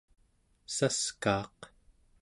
[0.75, 1.57] saskaaq